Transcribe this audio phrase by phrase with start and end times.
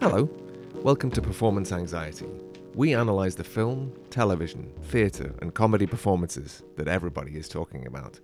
[0.00, 0.28] Hello,
[0.82, 2.26] welcome to Performance Anxiety.
[2.74, 8.18] We analyse the film, television, theatre, and comedy performances that everybody is talking about.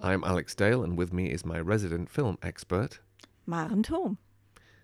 [0.00, 3.00] I'm Alex Dale, and with me is my resident film expert.
[3.46, 4.18] Maren Thom.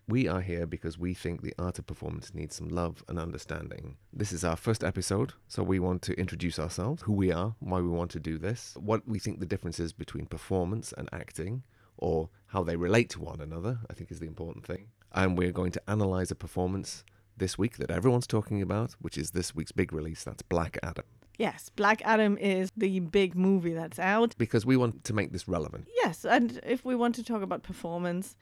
[0.09, 3.97] We are here because we think the art of performance needs some love and understanding.
[4.13, 7.81] This is our first episode, so we want to introduce ourselves, who we are, why
[7.81, 11.63] we want to do this, what we think the difference is between performance and acting,
[11.99, 14.89] or how they relate to one another, I think is the important thing.
[15.13, 17.05] And we're going to analyze a performance
[17.37, 20.25] this week that everyone's talking about, which is this week's big release.
[20.25, 21.05] That's Black Adam.
[21.39, 24.35] Yes, Black Adam is the big movie that's out.
[24.37, 25.89] Because we want to make this relevant.
[25.95, 28.37] Yes, and if we want to talk about performance,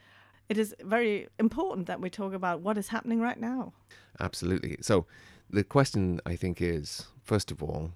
[0.51, 3.73] it is very important that we talk about what is happening right now.
[4.19, 4.77] Absolutely.
[4.81, 5.07] So
[5.49, 7.93] the question, I think, is first of all,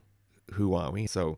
[0.53, 1.09] who are we?
[1.09, 1.37] So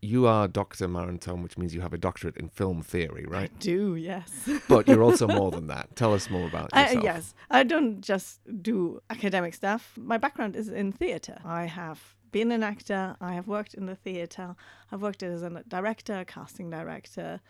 [0.00, 0.88] you are Dr.
[0.88, 3.50] Maren Thom, which means you have a doctorate in film theory, right?
[3.54, 4.48] I do, yes.
[4.68, 5.94] but you're also more than that.
[5.96, 6.96] Tell us more about yourself.
[6.96, 9.92] Uh, yes, I don't just do academic stuff.
[9.98, 11.38] My background is in theatre.
[11.44, 14.56] I have been an actor, I have worked in the theatre,
[14.90, 17.40] I've worked as a director, casting director,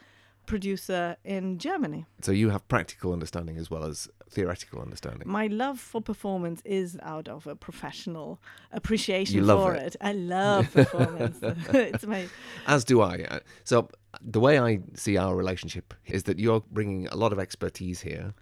[0.47, 2.07] producer in Germany.
[2.23, 5.29] So you have practical understanding as well as theoretical understanding.
[5.29, 8.41] My love for performance is out of a professional
[8.73, 9.95] appreciation for it.
[9.95, 9.97] it.
[10.01, 11.39] I love performance.
[11.43, 12.27] it's my
[12.67, 13.25] As do I.
[13.31, 13.89] Uh, So
[14.21, 18.35] the way I see our relationship is that you're bringing a lot of expertise here,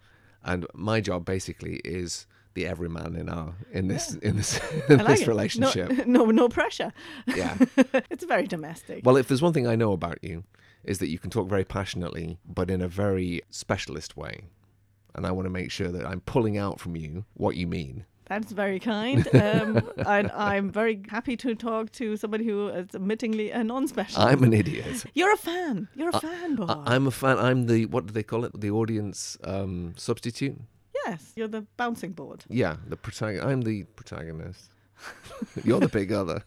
[0.44, 5.06] and my job basically is the everyman in our in this in this in like
[5.06, 5.28] this it.
[5.28, 5.90] relationship.
[6.06, 6.92] No, no, no pressure.
[7.26, 7.56] Yeah.
[8.10, 9.04] it's very domestic.
[9.06, 10.44] Well, if there's one thing I know about you,
[10.84, 14.44] is that you can talk very passionately, but in a very specialist way.
[15.14, 18.06] And I want to make sure that I'm pulling out from you what you mean.
[18.26, 19.28] That's very kind.
[19.34, 24.18] Um, and I'm very happy to talk to somebody who is admittingly a non-specialist.
[24.18, 25.04] I'm an idiot.
[25.12, 25.88] You're a fan.
[25.94, 26.70] You're a fanboy.
[26.70, 27.38] I- I'm a fan.
[27.38, 28.58] I'm the what do they call it?
[28.58, 30.56] The audience um, substitute.
[31.04, 32.44] yes, you're the bouncing board.
[32.48, 33.46] Yeah, the protagonist.
[33.46, 34.70] I'm the protagonist.
[35.64, 36.44] You're the big other.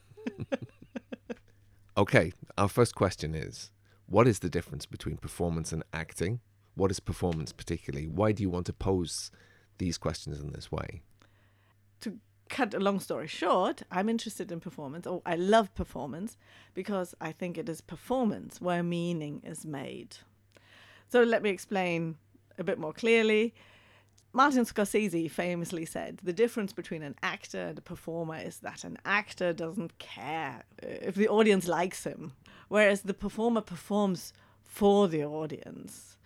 [1.97, 3.69] okay, our first question is:
[4.07, 6.39] What is the difference between performance and acting?
[6.75, 8.07] What is performance particularly?
[8.07, 9.31] Why do you want to pose
[9.77, 11.01] these questions in this way?
[12.01, 16.38] to cut a long story short, I'm interested in performance, or I love performance,
[16.73, 20.17] because I think it is performance where meaning is made.
[21.09, 22.17] So let me explain
[22.57, 23.53] a bit more clearly.
[24.33, 28.97] Martin Scorsese famously said the difference between an actor and a performer is that an
[29.05, 32.33] actor doesn't care uh, if the audience likes him,
[32.70, 34.34] whereas the performer performs
[34.64, 36.18] for the audience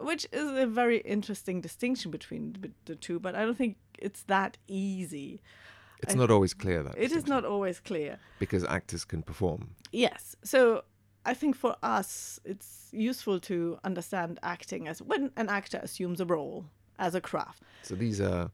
[0.00, 4.56] which is a very interesting distinction between the- two, but I don't think it's that
[4.68, 5.40] easy.
[6.02, 8.20] It's I- not always clear that It is not always clear.
[8.38, 9.74] because actors can perform.
[9.90, 10.36] Yes.
[10.44, 10.84] So
[11.26, 16.24] I think for us, it's useful to understand acting as when an actor assumes a
[16.26, 16.66] role
[17.00, 18.52] as a craft, So these are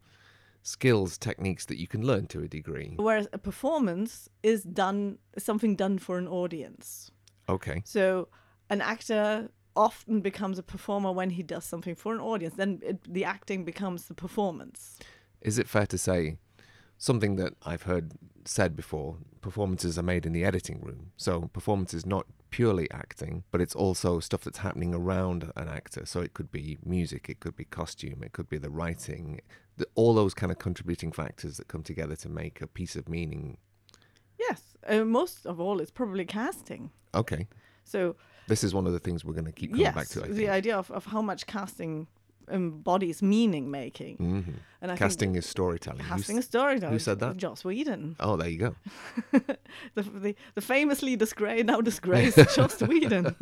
[0.62, 2.95] skills, techniques that you can learn to a degree.
[2.97, 7.11] whereas a performance is done something done for an audience.
[7.49, 7.82] Okay.
[7.84, 8.28] So
[8.71, 12.55] an actor often becomes a performer when he does something for an audience.
[12.55, 14.99] Then it, the acting becomes the performance.
[15.41, 16.38] Is it fair to say
[16.97, 18.12] something that I've heard
[18.44, 19.19] said before?
[19.41, 21.10] Performances are made in the editing room.
[21.16, 26.06] So performance is not purely acting, but it's also stuff that's happening around an actor.
[26.06, 29.41] So it could be music, it could be costume, it could be the writing,
[29.76, 33.09] the, all those kind of contributing factors that come together to make a piece of
[33.09, 33.59] meaning.
[34.38, 34.76] Yes.
[34.87, 36.91] Uh, most of all, it's probably casting.
[37.14, 37.47] Okay.
[37.84, 38.16] So
[38.48, 40.25] This is one of the things we're going to keep coming yes, back to.
[40.25, 42.06] I the idea of, of how much casting
[42.50, 44.16] embodies meaning making.
[44.19, 44.55] Mhm.
[44.81, 46.05] And I Casting think is storytelling.
[46.05, 46.93] Casting a storytelling.
[46.93, 47.38] who said that?
[47.38, 48.16] Joss Whedon.
[48.21, 48.77] Oh, there you go.
[49.94, 53.34] the, the, the famously disgraced, now disgraced Joss Whedon.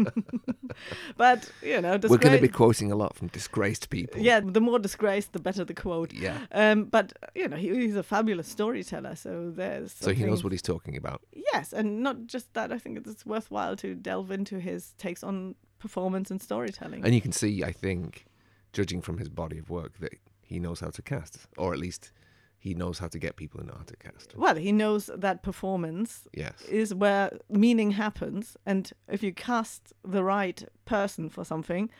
[1.17, 4.21] but, you know, We're going to be quoting a lot from disgraced people.
[4.21, 6.13] Yeah, the more disgraced, the better the quote.
[6.13, 6.39] Yeah.
[6.53, 9.17] Um, but, you know, he, he's a fabulous storyteller.
[9.17, 9.93] So there's.
[9.93, 11.23] So he knows what he's talking about.
[11.53, 12.73] Yes, and not just that.
[12.73, 17.05] I think it's worthwhile to delve into his takes on performance and storytelling.
[17.05, 18.27] And you can see, I think,
[18.73, 22.13] judging from his body of work, that he knows how to cast, or at least
[22.59, 24.37] he knows how to get people in how to cast.
[24.37, 26.63] well, he knows that performance Yes.
[26.69, 31.91] is where meaning happens, and if you cast the right person for something,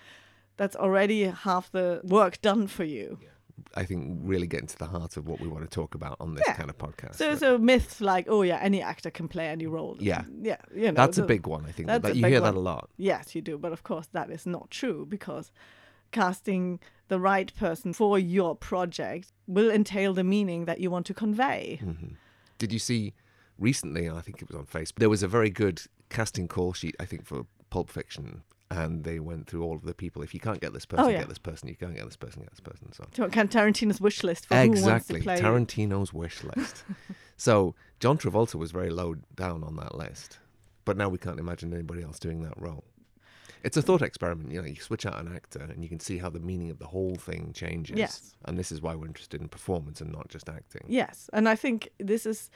[0.57, 3.19] that's already half the work done for you.
[3.75, 6.35] I think really getting to the heart of what we want to talk about on
[6.35, 6.55] this Yeah.
[6.55, 7.15] kind of podcast.
[7.17, 9.97] So, so myths like, oh yeah, any actor can play any role.
[9.99, 10.25] Yeah.
[10.43, 11.87] yeah, you know, that's a big one, I think.
[11.89, 12.91] That you hear that a lot.
[12.97, 15.51] Yes, you do, but of course that is not true because
[16.13, 16.79] casting
[17.09, 21.79] the right person for your project will entail the meaning that you want to convey.
[21.83, 22.15] hmm
[22.59, 23.15] Did you see
[23.59, 24.09] recently?
[24.09, 24.97] I think it was on Facebook.
[24.99, 26.95] There was a very good casting call sheet.
[27.01, 30.23] I think for Pulp Fiction, and they went through all of the people.
[30.23, 31.19] If you can't get this person, Oh, yeah.
[31.19, 31.69] get this person.
[31.69, 32.93] You can't get this person, get this person.
[32.93, 35.41] So of Tarantino's wish list for exactly to play.
[35.41, 36.85] Tarantino's wish list.
[37.37, 40.39] so John Travolta was very low down on that list,
[40.87, 42.85] but now we can't imagine anybody else doing that role.
[43.63, 44.51] It's a thought experiment.
[44.51, 46.79] You know, you switch out an actor, and you can see how the meaning of
[46.79, 47.97] the whole thing changes.
[47.97, 48.35] Yes.
[48.45, 50.85] And this is why we're interested in performance and not just acting.
[50.89, 52.51] Yes, and I think this is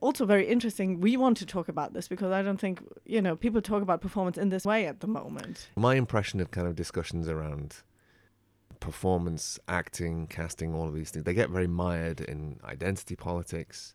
[0.00, 1.00] also very interesting.
[1.00, 4.00] We want to talk about this because I don't think you know people talk about
[4.00, 5.68] performance in this way at the moment.
[5.76, 7.82] My impression of kind of discussions around
[8.80, 13.94] performance, acting, casting, all of these things, they get very mired in identity politics.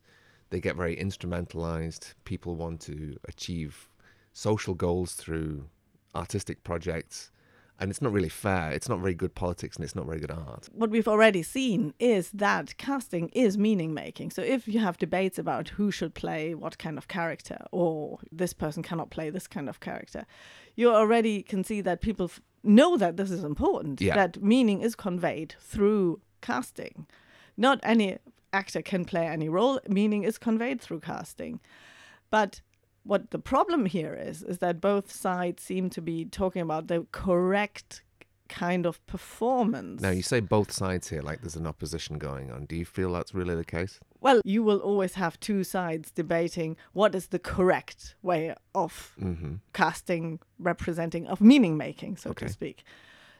[0.49, 2.13] They get very instrumentalized.
[2.25, 3.89] People want to achieve
[4.33, 5.69] social goals through
[6.15, 7.31] artistic projects.
[7.79, 8.71] And it's not really fair.
[8.71, 10.69] It's not very good politics and it's not very good art.
[10.71, 14.29] What we've already seen is that casting is meaning making.
[14.29, 18.53] So if you have debates about who should play what kind of character, or this
[18.53, 20.25] person cannot play this kind of character,
[20.75, 23.99] you already can see that people f- know that this is important.
[23.99, 24.15] Yeah.
[24.15, 27.07] That meaning is conveyed through casting.
[27.57, 28.19] Not any
[28.53, 29.79] actor can play any role.
[29.89, 31.59] Meaning is conveyed through casting.
[32.29, 32.61] But
[33.03, 37.05] what the problem here is is that both sides seem to be talking about the
[37.11, 38.01] correct
[38.49, 40.01] kind of performance.
[40.01, 42.65] Now, you say both sides here, like there's an opposition going on.
[42.65, 43.99] Do you feel that's really the case?
[44.21, 49.55] Well, you will always have two sides debating what is the correct way of hmm
[49.73, 52.45] casting, representing, of meaning making, so Okay.
[52.47, 52.83] to speak.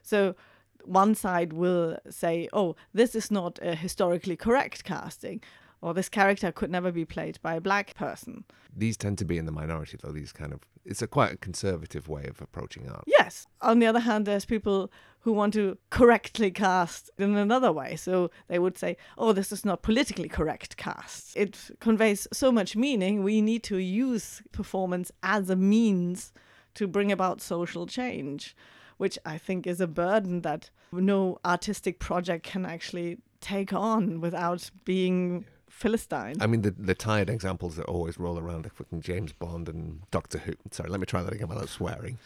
[0.02, 0.36] So
[0.84, 5.42] one side will say, oh, this is not a historically correct casting,
[5.84, 8.46] or this character could never be played by a black person.
[8.74, 10.14] These tend to be in the minority, though.
[10.14, 13.04] These kind of, it's a quite a conservative way of approaching art.
[13.06, 13.48] Yes.
[13.62, 14.90] On the other hand, there's people
[15.20, 17.98] who want to correctly cast in another way.
[17.98, 21.36] So they would say, oh, this is not politically correct cast.
[21.36, 23.22] It conveys so much meaning.
[23.22, 26.32] We need to use performance as a means
[26.76, 28.56] to bring about social change,
[28.96, 34.72] which I think is a burden that no artistic project can actually take on without
[34.86, 36.36] being Philistine.
[36.40, 40.02] I mean, the the tired examples that always roll around are fucking James Bond and
[40.12, 40.54] Doctor Who.
[40.72, 42.20] Sorry, let me try that again without swearing.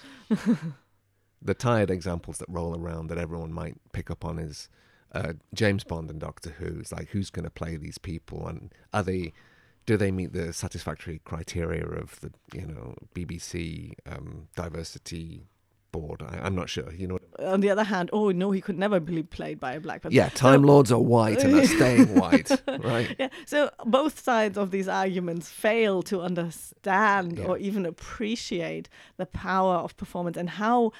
[1.41, 4.69] the tired examples that roll around that everyone might pick up on is
[5.13, 6.79] uh, James Bond and Doctor Who.
[6.79, 9.33] It's like who's going to play these people, and are they?
[9.85, 15.47] Do they meet the satisfactory criteria of the you know BBC um, diversity
[15.93, 16.21] board?
[16.21, 16.93] I, I'm not sure.
[16.93, 19.79] You know, On the other hand, oh no, he could never be played by a
[19.79, 20.15] black person.
[20.15, 22.49] yeah, Time Lords are white and are staying white,
[22.79, 23.15] right?
[23.19, 23.29] Yeah.
[23.45, 27.45] So both sides of these arguments fail to understand Yeah.
[27.45, 30.91] or even appreciate the power of performance and how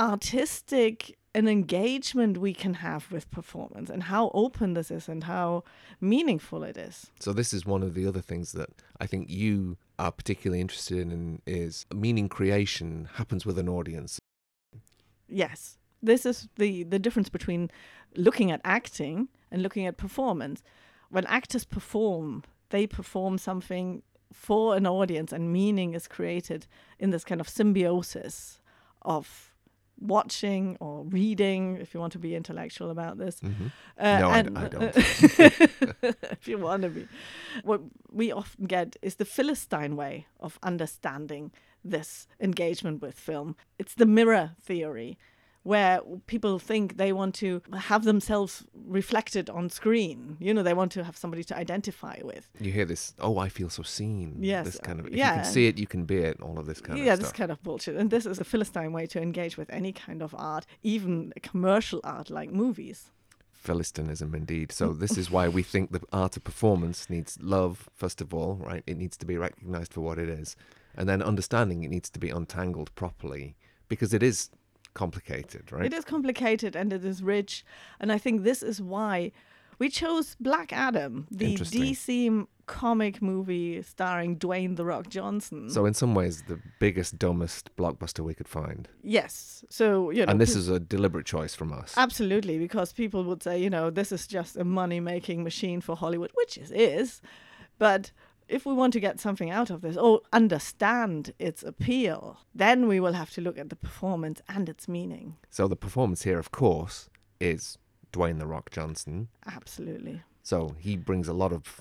[0.00, 5.64] artistic an engagement we can have with performance and how open this is and how
[6.00, 7.10] meaningful it is.
[7.18, 10.98] So this is one of the other things that I think you are particularly interested
[10.98, 14.18] in is meaning creation happens with an audience.
[15.28, 15.78] Yes.
[16.02, 17.70] This is the, the difference between
[18.16, 20.62] looking at acting and looking at performance.
[21.10, 26.66] When actors perform, they perform something for an audience, and meaning is created
[26.98, 28.60] in this kind of symbiosis
[29.02, 29.52] of
[30.00, 33.40] watching or reading, if you want to be intellectual about this.
[33.40, 33.70] Mhm.
[33.96, 34.96] Uh, No, I and- d- I don't.
[36.32, 37.06] if you want to be.
[37.62, 37.80] What
[38.10, 41.52] we often get is the Philistine way of understanding
[41.84, 43.56] this engagement with film.
[43.78, 45.18] It's the mirror theory,
[45.64, 50.36] where people think they want to have themselves reflected on screen.
[50.38, 52.48] You know, they want to have somebody to identify with.
[52.60, 54.36] You hear this, oh, I feel so seen.
[54.40, 56.66] Yes, This kind of, if you can see it, you can be it, all of
[56.66, 57.96] this kind yeah, of Yeah, this kind of bullshit.
[57.96, 62.00] And this is a Philistine way to engage with any kind of art, even commercial
[62.04, 63.10] art like movies.
[63.64, 64.70] Philistinism, indeed.
[64.70, 68.56] So this is why we think the art of performance needs love, first of all,
[68.56, 68.84] right?
[68.86, 70.56] It needs to be recognized for what it is.
[70.96, 73.56] And then understanding it needs to be untangled properly
[73.88, 74.50] because it is
[74.94, 75.86] complicated, right?
[75.86, 77.64] It is complicated and it is rich.
[78.00, 79.32] And I think this is why
[79.78, 85.68] we chose Black Adam, the DC comic movie starring Dwayne The Rock Johnson.
[85.68, 88.88] So in some ways, the biggest, dumbest blockbuster we could find.
[89.02, 89.64] yes.
[89.68, 90.30] So, you know.
[90.30, 91.94] And this is a deliberate choice from us.
[91.96, 95.96] Absolutely, because people would say, you know, this is just a money making machine for
[95.96, 97.20] Hollywood, which it is.
[97.78, 98.12] But
[98.48, 103.00] if we want to get something out of this or understand its appeal, then we
[103.00, 105.36] will have to look at the performance and its meaning.
[105.50, 107.08] So the performance here, of course,
[107.40, 107.78] is
[108.12, 109.28] Dwayne the Rock Johnson.
[109.46, 110.22] Absolutely.
[110.42, 111.80] So he brings a lot of,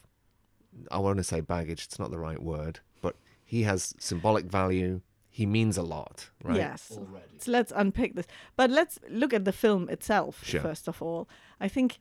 [0.91, 1.85] I want to say baggage.
[1.85, 5.01] It's not the right word, but he has symbolic value.
[5.29, 6.55] He means a lot, right?
[6.57, 6.91] Yes.
[6.93, 7.07] So
[7.47, 8.27] let's unpick this.
[8.55, 10.61] But let's look at the film itself, Sure.
[10.61, 11.27] first of all.
[11.59, 11.99] I think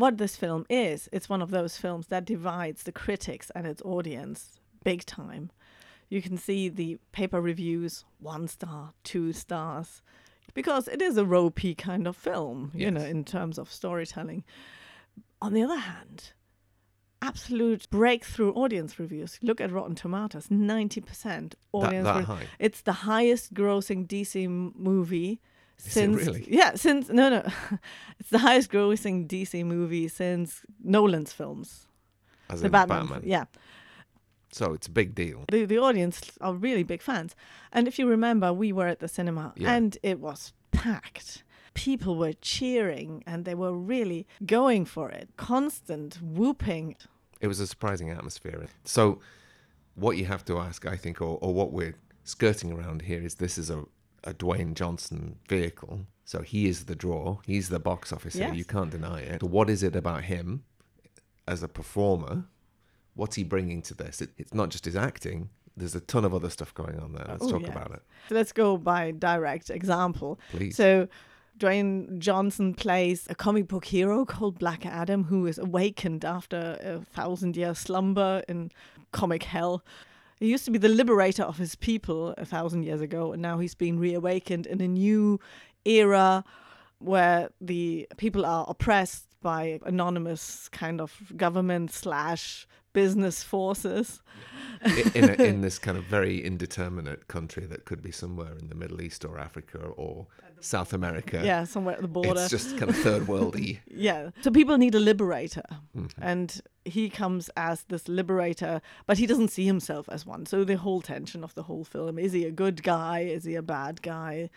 [0.00, 3.82] what this film is, it's one of those films that divides the critics and its
[3.82, 5.50] audience big time.
[6.08, 10.02] You can see the paper reviews one star, two stars,
[10.54, 14.42] because it is a ropey kind of film, you know, in terms of storytelling.
[15.40, 16.32] On the other hand,
[17.22, 19.38] absolute breakthrough audience reviews.
[19.42, 22.42] Look at Rotten Tomatoes, 90% audience that re- high.
[22.58, 25.40] It's the highest grossing DC movie
[25.82, 26.46] since really?
[26.48, 27.42] yeah, since no no.
[28.20, 31.86] it's the highest grossing DC movie since Nolan's films.
[32.48, 33.02] As The Batman.
[33.06, 33.22] Batman.
[33.24, 33.44] Yeah.
[34.52, 35.44] So it's a big deal.
[35.50, 37.36] The the audience are really big fans.
[37.72, 39.72] And if you remember, we were at the cinema Yeah.
[39.74, 41.44] and it was packed.
[41.74, 45.28] People were cheering and they were really going for it.
[45.36, 46.96] Constant whooping.
[47.40, 48.66] It was a surprising atmosphere.
[48.84, 49.20] So,
[49.94, 51.94] what you have to ask, I think, or, or what we're
[52.24, 53.84] skirting around here is this is a,
[54.24, 56.00] a Dwayne Johnson vehicle.
[56.24, 58.38] So, he is the draw, he's the box officer.
[58.38, 58.56] Yes.
[58.56, 59.40] You can't deny it.
[59.40, 60.62] So what is it about him
[61.48, 62.44] as a performer?
[63.14, 64.20] What's he bringing to this?
[64.20, 67.24] It, it's not just his acting, there's a ton of other stuff going on there.
[67.28, 67.70] Let's Oh, talk yeah.
[67.72, 70.38] about it, So let's go by direct example.
[70.52, 70.76] please.
[70.76, 71.08] So
[71.58, 77.00] Dwayne Johnson plays a comic book hero called Black Adam who is awakened after a
[77.12, 78.70] thousand year slumber in
[79.12, 79.82] comic hell.
[80.40, 83.58] He used to be the liberator of his people a thousand years ago, and now
[83.58, 85.38] he's been reawakened in a new
[85.84, 86.44] era
[86.98, 94.22] where the people are oppressed by anonymous kind of government slash business forces.
[95.14, 98.74] In, a, in this kind of very indeterminate country that could be somewhere in the
[98.74, 100.26] Middle East or Africa or
[100.60, 101.40] South America.
[101.44, 102.40] Yeah, somewhere at the border.
[102.40, 103.78] It's just kind of third worldy.
[103.92, 104.30] Yeah.
[104.40, 105.64] So people need a liberator.
[105.96, 106.10] Mhm.
[106.20, 110.46] And he comes as this liberator, but he doesn't see himself as one.
[110.46, 113.20] So the whole tension of the whole film is he a good guy?
[113.20, 114.50] Is he a bad guy?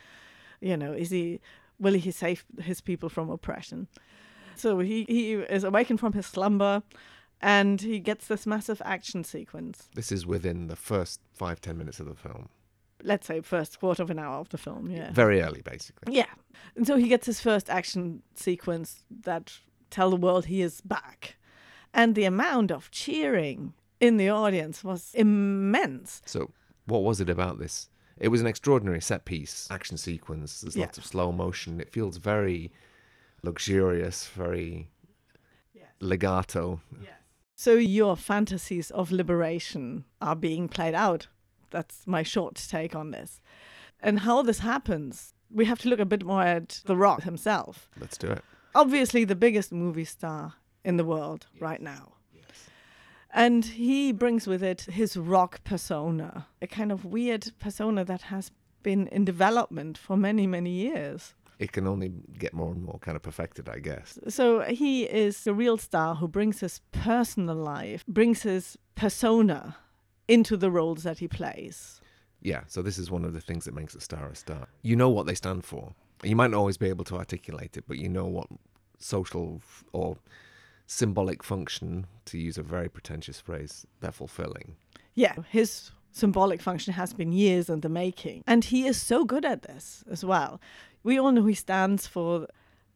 [0.61, 1.39] You know, is he
[1.79, 3.87] will he save his people from oppression?
[4.55, 6.83] So he, he is awakened from his slumber
[7.41, 9.89] and he gets this massive action sequence.
[9.95, 12.49] This is within the first five, ten minutes of the film.
[13.03, 15.11] Let's say first quarter of an hour of the film, yeah.
[15.11, 16.15] Very early, basically.
[16.15, 16.31] Yeah.
[16.75, 21.35] And so he gets his first action sequence that tell the world he is back.
[21.93, 26.21] And the amount of cheering in the audience was immense.
[26.25, 26.51] So,
[26.85, 27.89] what was it about this?
[28.17, 30.61] It was an extraordinary set piece, action sequence.
[30.61, 30.85] There's Yeah.
[30.85, 31.79] lots of slow motion.
[31.81, 32.71] It feels very
[33.43, 34.87] luxurious, very
[35.99, 36.81] legato.
[37.01, 37.11] Yes.
[37.55, 41.27] So your fantasies of liberation are being played out.
[41.73, 43.41] That's my short take on this.
[43.99, 47.89] And how this happens, we have to look a bit more at The Rock himself.
[47.99, 48.43] Let's do it.
[48.75, 50.53] Obviously, the biggest movie star
[50.85, 52.13] in the world right now.
[53.35, 58.51] And he brings with it his rock persona, a kind of weird persona that has
[58.83, 61.33] been in development for many, many years.
[61.57, 64.19] It can only get more and more kind of perfected, I guess.
[64.27, 69.77] So he is a real star who brings his personal life, brings his persona
[70.33, 72.01] into the roles that he plays.
[72.41, 74.67] Yeah, so this is one of the things that makes a star a star.
[74.81, 75.93] You know what they stand for.
[76.23, 78.47] You might not always be able to articulate it, but you know what
[78.99, 79.61] social
[79.93, 80.17] or
[80.87, 84.75] symbolic function, to use a very pretentious phrase, they're fulfilling.
[85.13, 88.43] Yeah, his symbolic function has been years in the making.
[88.45, 90.59] And he is so good at this as well.
[91.03, 92.47] We all know he stands for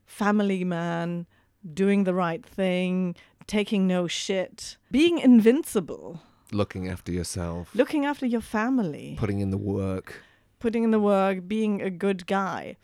[0.05, 1.25] family man,
[1.73, 3.15] doing the right thing,
[3.47, 9.15] taking no shit, being invincible, Looking after yourself, looking after your family.
[9.19, 10.23] putting in the work.
[10.59, 12.77] putting in the work, being a good guy.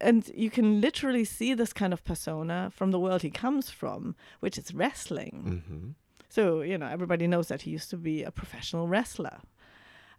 [0.00, 4.14] And you can literally see this kind of persona from the world he comes from,
[4.40, 5.62] which is wrestling.
[5.68, 5.90] hmm
[6.28, 9.40] So, you know, everybody knows that he used to be a professional wrestler.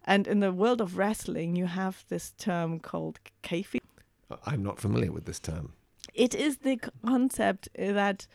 [0.04, 3.80] And in the world of wrestling, you have this term called kayfabe.
[4.46, 5.72] I'm not familiar with this term.
[6.14, 8.26] It is the concept that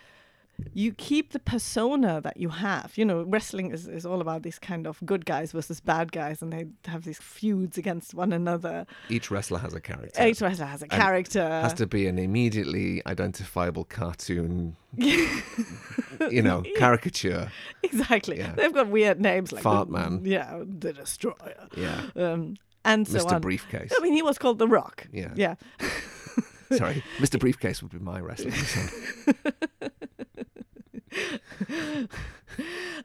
[0.74, 2.94] you keep the persona that you have.
[2.98, 6.42] You know, wrestling is, is all about these kind of good guys versus bad guys,
[6.42, 8.86] and they have these feuds against one another.
[9.10, 10.26] Each wrestler has a character.
[10.26, 11.44] Each wrestler has a And character.
[11.48, 17.52] has to be an immediately identifiable cartoon, you know, caricature.
[17.84, 18.38] Exactly.
[18.38, 18.54] Yeah.
[18.56, 20.22] They've got weird names like Fart the, Man.
[20.24, 21.68] Yeah, the Destroyer.
[21.76, 22.02] Yeah.
[22.16, 23.34] Um, and so Mr.
[23.34, 23.42] on.
[23.42, 23.92] Briefcase.
[23.98, 25.08] I mean, he was called The Rock.
[25.12, 25.32] Yeah.
[25.36, 25.56] Yeah.
[26.72, 27.04] Sorry.
[27.20, 27.40] Mr.
[27.40, 28.54] Briefcase would be my wrestling.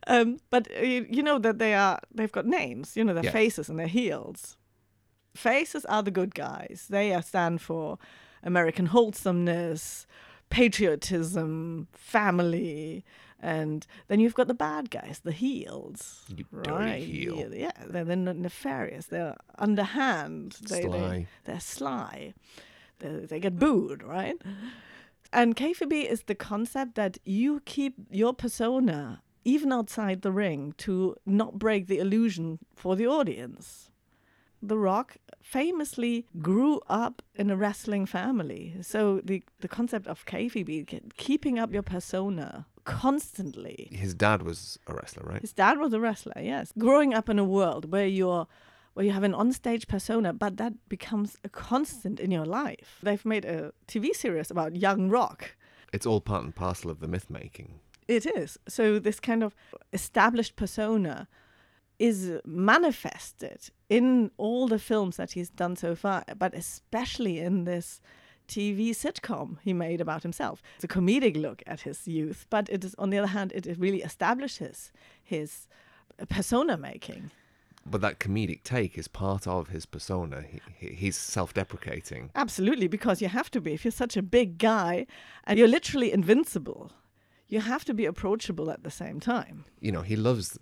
[0.07, 2.97] Um, but uh, you, you know that they are they've got names.
[2.97, 3.33] You know their Yeah.
[3.33, 4.57] faces and their heels.
[5.35, 6.87] Faces are the good guys.
[6.88, 7.99] They are stand for
[8.42, 10.07] American wholesomeness,
[10.49, 13.04] patriotism, family,
[13.40, 16.25] and then you've got the bad guys, the heels.
[16.35, 17.02] You Right?
[17.02, 17.52] heel.
[17.54, 19.07] Yeah, they're, they're nefarious.
[19.07, 20.57] They're underhand.
[20.69, 21.26] They, They, Sly.
[21.45, 22.35] they're sly.
[23.00, 24.37] They, they get booed, right?
[25.33, 31.17] And kayfabe is the concept that you keep your persona even outside the ring, to
[31.25, 33.91] not break the illusion for the audience.
[34.63, 38.77] The Rock famously grew up in a wrestling family.
[38.83, 43.89] So the, the concept of kayfabe, keeping up your persona constantly.
[43.91, 45.41] His dad was a wrestler, right?
[45.41, 46.73] His dad was a wrestler, yes.
[46.77, 48.47] Growing up in a world where you're
[48.94, 52.99] where you have an onstage persona, but that becomes a constant in your life.
[53.02, 55.56] They've made a TV series about young rock.
[55.92, 57.80] It's all part and parcel of the myth making.
[58.09, 58.59] It is.
[58.68, 59.54] So this kind of
[59.92, 61.28] established persona
[61.99, 68.00] is manifested in all the films that he's done so far, but especially in this
[68.49, 70.62] TV sitcom he made about himself.
[70.76, 73.66] It's a comedic look at his youth, but it is on the other hand, it
[73.78, 74.90] really establishes
[75.23, 75.68] his
[76.28, 77.30] persona making.
[77.87, 80.45] But that comedic take is part of his persona.
[80.79, 82.31] He, he's self deprecating.
[82.35, 83.73] Absolutely, because you have to be.
[83.73, 85.07] If you're such a big guy
[85.45, 86.93] and you're literally invincible,
[87.49, 89.65] you have to be approachable at the same time.
[89.81, 90.59] You know, he loves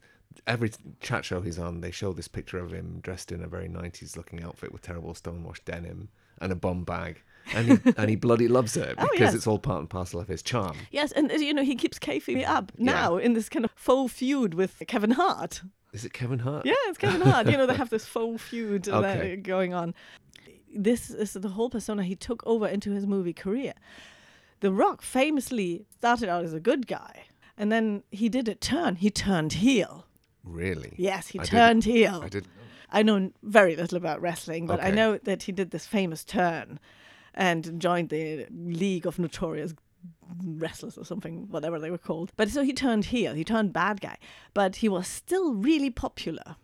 [0.47, 0.71] every
[1.01, 1.81] chat show he's on.
[1.81, 5.15] They show this picture of him dressed in a very 90s looking outfit with terrible
[5.15, 6.09] stonewashed denim
[6.41, 7.21] and a bum bag.
[7.55, 9.35] and he and he bloody loves it Oh, because yes.
[9.35, 10.77] it's all part and parcel of his charm.
[10.93, 14.13] Yes, and uh, you know he keeps kayfabe up now in this kind of faux
[14.13, 15.63] feud with Kevin Hart.
[15.93, 16.67] Is it Kevin Hart?
[16.67, 17.49] Yeah, it's Kevin Hart.
[17.49, 19.37] You know they have this faux feud Okay.
[19.37, 19.95] going on.
[20.75, 23.73] This is the whole persona he took over into his movie career.
[24.61, 27.25] The Rock famously started out as a good guy,
[27.57, 28.97] and then he did a turn.
[28.97, 30.05] He turned heel.
[30.45, 30.95] Really?
[30.99, 32.21] Yes, he I turned heel.
[32.25, 32.53] I didn't.
[32.91, 36.81] I know very little about wrestling, but I know that he did this famous turn
[37.35, 39.75] and joined the League of Notorious
[40.45, 42.33] Wrestlers or something, whatever they were called.
[42.37, 44.19] But so he turned heel, he turned bad guy,
[44.55, 46.57] but he was still really popular.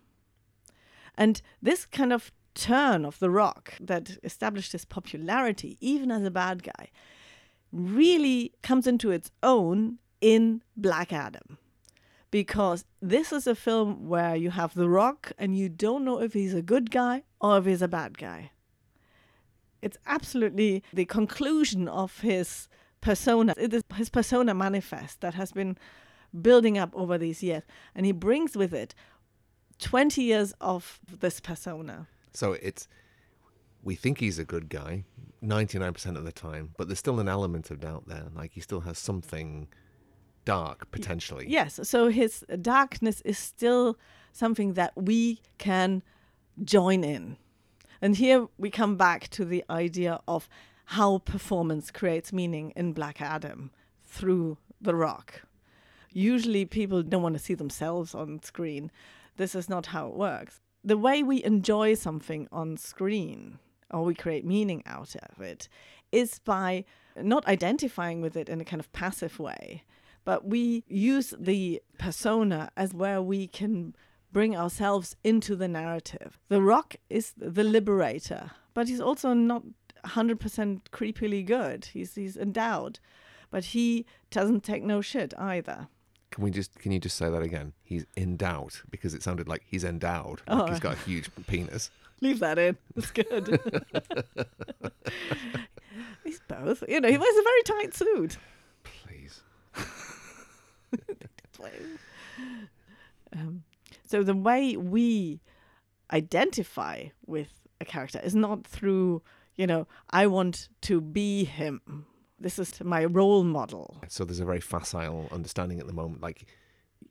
[1.16, 6.30] And this kind of turn of The Rock that established his popularity, even as a
[6.30, 6.90] bad guy,
[7.72, 11.58] really comes into its own in Black Adam
[12.30, 16.32] because this is a film where you have The Rock and you don't know if
[16.32, 18.50] he's a good guy or if he's a bad guy.
[19.82, 22.68] It's absolutely the conclusion of his
[23.04, 23.54] persona.
[23.56, 25.76] It is his persona manifest that has been
[26.42, 27.62] building up over these years.
[27.94, 28.94] And he brings with it
[29.78, 32.08] 20 years of this persona.
[32.32, 32.88] So it's
[33.82, 35.04] we think he's a good guy
[35.42, 38.28] 99% of the time, but there's still an element of doubt there.
[38.34, 39.68] Like he still has something
[40.46, 41.46] dark potentially.
[41.48, 43.98] Yes, so his darkness is still
[44.32, 46.02] something that we can
[46.64, 47.36] join in.
[48.00, 50.48] And here we come back to the idea of
[50.86, 53.70] how performance creates meaning in Black Adam
[54.02, 55.42] through The Rock.
[56.12, 58.90] Usually people don't want to see themselves on screen.
[59.36, 60.60] This is not how it works.
[60.84, 63.58] The way we enjoy something on screen
[63.90, 65.68] or we create meaning out of it
[66.12, 66.84] is by
[67.16, 69.82] not identifying with it in a kind of passive way,
[70.24, 73.94] but we use the persona as where we can
[74.32, 76.38] bring ourselves into the narrative.
[76.48, 79.62] The Rock is the liberator, but he's also not
[80.04, 81.86] 100% creepily good.
[81.86, 82.98] He's he's endowed,
[83.50, 85.88] but he doesn't take no shit either.
[86.30, 87.72] Can we just can you just say that again?
[87.82, 90.42] He's endowed because it sounded like he's endowed.
[90.48, 90.66] Like Oh.
[90.66, 91.90] he's got a huge penis.
[92.20, 92.76] Leave that in.
[92.96, 93.60] It's good.
[96.24, 96.82] he's both.
[96.88, 98.38] You know, he wears a very tight suit.
[98.94, 99.42] Please.
[103.32, 103.64] Um,
[104.06, 105.40] so the way we
[106.12, 107.48] identify with
[107.80, 109.22] a character is not through,
[109.56, 112.06] you know, I want to be him.
[112.38, 113.96] This is my role model.
[114.08, 116.20] So there's a very facile understanding at the moment.
[116.20, 116.46] Like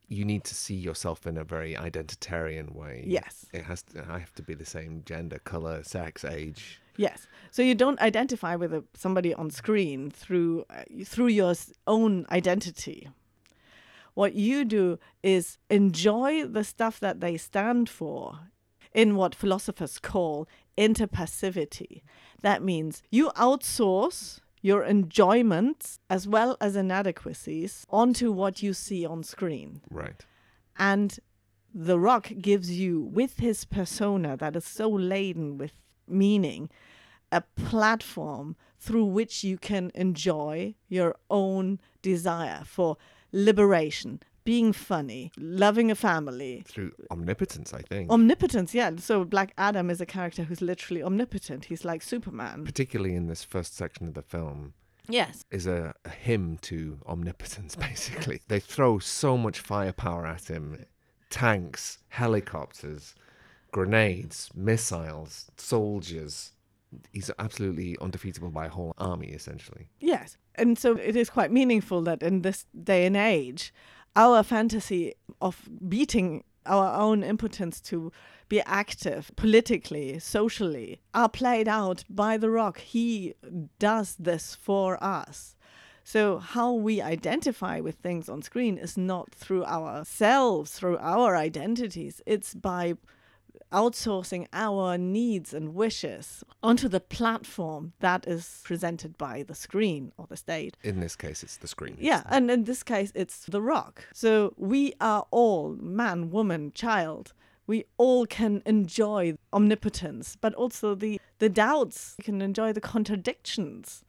[0.08, 3.04] you need to see yourself in a very identitarian way.
[3.08, 3.46] Yes.
[3.54, 6.82] It has to I have to be the same gender, color, sex, age.
[6.98, 7.28] Yes.
[7.52, 11.54] So you don't identify with a, somebody on screen through uh, through your
[11.88, 13.10] own identity.
[14.14, 18.40] What you do is enjoy the stuff that they stand for
[18.94, 22.02] in what philosophers call interpassivity.
[22.42, 29.24] That means you outsource your enjoyments as well as inadequacies onto what you see on
[29.24, 29.82] screen.
[29.92, 30.26] Right.
[30.78, 31.20] And
[31.74, 35.74] The Rock gives you, with his persona that is so laden with
[36.08, 36.70] meaning,
[37.32, 42.98] a platform through which you can enjoy your own desire for
[43.32, 46.64] liberation, being funny, loving a family.
[46.68, 48.10] Through omnipotence, I think.
[48.12, 48.92] Omnipotence, yeah.
[48.98, 51.66] So Black Adam is a character who's literally omnipotent.
[51.66, 52.66] He's like Superman.
[52.66, 54.74] Particularly in this first section of the film,
[55.10, 55.44] Yes.
[55.52, 58.42] is a, a hymn to omnipotence, basically.
[58.48, 60.86] They throw so much firepower at him
[61.30, 63.16] tanks, helicopters,
[63.72, 66.52] grenades, missiles, soldiers.
[67.12, 69.88] He's absolutely undefeatable by a whole army, essentially.
[70.00, 70.38] Yes.
[70.56, 73.74] And so it is quite meaningful that in this day and age,
[74.16, 78.12] our fantasy of beating our own impotence to
[78.48, 82.80] be active politically, socially, are played out by The Rock.
[82.80, 83.34] He
[83.80, 85.56] does this for us.
[86.04, 92.22] So, how we identify with things on screen is not through ourselves, through our identities,
[92.26, 92.96] it's by
[93.72, 100.28] outsourcing our needs and wishes onto the platform that is presented by the screen or
[100.28, 100.78] the state.
[100.84, 101.98] In this case, it's the screen.
[102.00, 104.06] Yeah, and in this case, it's The Rock.
[104.14, 107.34] So we are all man, woman, child.
[107.66, 112.16] We all can enjoy omnipotence, but also the, the doubts.
[112.20, 114.04] We can enjoy the contradictions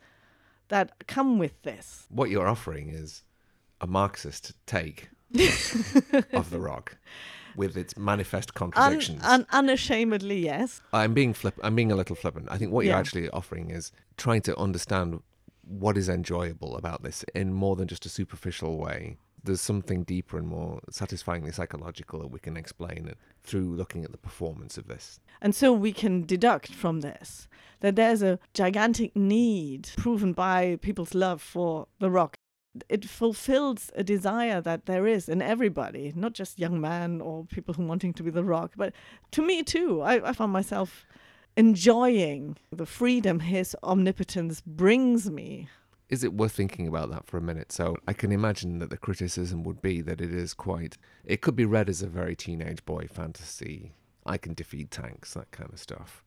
[0.69, 2.07] that come with this.
[2.11, 3.23] What you're offering is
[3.81, 5.09] a Marxist take
[6.33, 6.97] of The Rock
[7.57, 9.23] with its manifest contradictions.
[9.25, 10.81] un- unashamedly, yes.
[10.93, 11.55] I'm being flip.
[11.63, 12.49] I'm being a little flippant.
[12.51, 12.99] I think what you're Yeah.
[13.01, 15.21] actually offering is trying to understand
[15.67, 19.17] what is enjoyable about this in more than just a superficial way.
[19.43, 24.11] There's something deeper and more satisfyingly psychological that we can explain it through looking at
[24.13, 25.21] the performance of this.
[25.43, 27.47] And so we can deduct from this
[27.81, 32.37] that there's a gigantic need proven by people's love for The Rock.
[32.89, 37.75] It fulfills a desire that there is in everybody, not just young men or people
[37.75, 38.93] who wanting to be The Rock, but
[39.33, 40.03] to me too.
[40.03, 41.07] I, I found myself
[41.57, 45.69] enjoying the freedom his omnipotence brings me.
[46.09, 47.73] Is it worth thinking about that for a minute?
[47.73, 50.99] So I can imagine that the criticism would be that it is quite.
[51.25, 53.95] It could be read as a very teenage boy fantasy.
[54.27, 56.25] I can defeat tanks, that kind of stuff.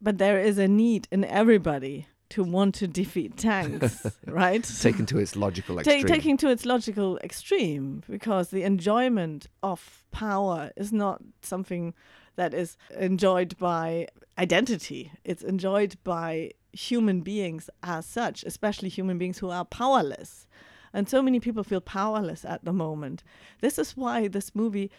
[0.00, 4.62] But there is a need in everybody to want to defeat tanks, right?
[4.62, 5.82] Taken to its logical Ta-
[6.14, 11.94] taking to its logical extreme because the enjoyment of power is not something
[12.36, 15.10] that is enjoyed by identity.
[15.24, 20.46] It's enjoyed by human beings as such especially human beings who are powerless.
[20.92, 23.22] And so many people feel powerless at the moment.
[23.60, 24.90] This is why this movie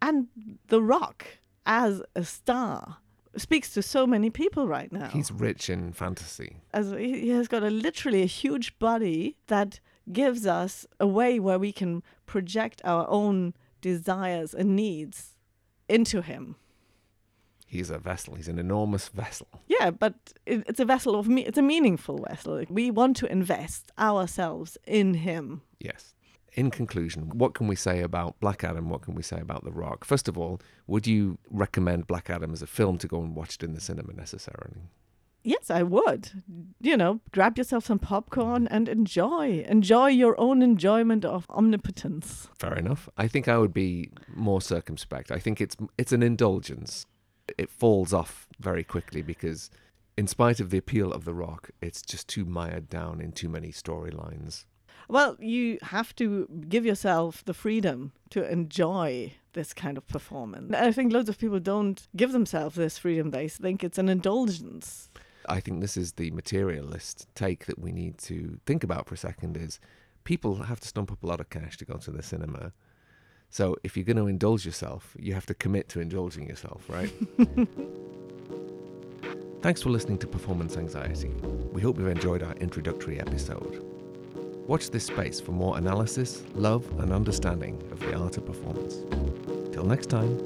[0.00, 0.28] and
[0.68, 1.26] the rock
[1.66, 2.98] as a star
[3.36, 6.56] speaks to so many people right now He's rich in fantasy.
[6.72, 9.80] as he has got a literally a huge body that
[10.12, 15.36] gives us a way where we can project our own desires and needs
[15.88, 16.56] into him.
[17.66, 18.34] He's a vessel.
[18.34, 19.48] He's an enormous vessel.
[19.66, 20.14] Yeah, but
[20.46, 21.44] it, it's a vessel of me.
[21.44, 22.62] It's a meaningful vessel.
[22.68, 25.62] We want to invest ourselves in him.
[25.80, 26.14] Yes.
[26.54, 28.88] In conclusion, what can we say about Black Adam?
[28.88, 30.04] What can we say about The Rock?
[30.04, 33.56] First of all, would you recommend Black Adam as a film to go and watch
[33.56, 34.82] it in the cinema necessarily?
[35.42, 36.42] Yes, I would.
[36.80, 39.64] You know, grab yourself some popcorn and enjoy.
[39.68, 42.48] Enjoy your own enjoyment of omnipotence.
[42.56, 43.08] Fair enough.
[43.18, 45.30] I think I would be more circumspect.
[45.30, 47.04] I think it's it's an indulgence.
[47.58, 49.70] It falls off very quickly because,
[50.16, 53.50] in spite of the appeal of The Rock, it's just too mired down in too
[53.50, 54.64] many storylines.
[55.08, 60.74] Well, you have to give yourself the freedom to enjoy this kind of performance.
[60.74, 63.30] I think loads of people don't give themselves this freedom.
[63.30, 65.10] They think it's an indulgence.
[65.48, 69.18] I think this is the materialist take that we need to think about for a
[69.18, 69.78] second is
[70.24, 72.72] people have to stump up a lot of cash to go to the cinema.
[73.50, 77.12] So if you're going to indulge yourself, you have to commit to indulging yourself, right?
[79.62, 81.30] Thanks for listening to Performance Anxiety.
[81.72, 83.93] We hope you've enjoyed our introductory episode.
[84.66, 89.02] Watch this space for more analysis, love, and understanding of the art of performance.
[89.74, 90.38] Till next time.